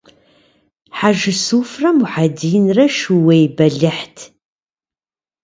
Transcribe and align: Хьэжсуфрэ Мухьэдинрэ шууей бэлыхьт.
Хьэжсуфрэ 0.97 1.89
Мухьэдинрэ 1.97 2.85
шууей 2.97 3.45
бэлыхьт. 3.55 4.15